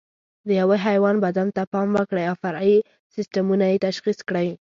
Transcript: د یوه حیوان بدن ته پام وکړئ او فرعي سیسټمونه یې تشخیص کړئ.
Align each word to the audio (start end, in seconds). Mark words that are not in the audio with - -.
د 0.47 0.49
یوه 0.61 0.77
حیوان 0.85 1.15
بدن 1.25 1.47
ته 1.55 1.61
پام 1.73 1.87
وکړئ 1.97 2.25
او 2.27 2.35
فرعي 2.43 2.75
سیسټمونه 3.13 3.65
یې 3.71 3.81
تشخیص 3.87 4.19
کړئ. 4.27 4.47